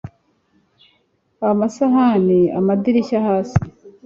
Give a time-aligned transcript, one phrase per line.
[1.49, 3.59] amasahani, amadirishya hasi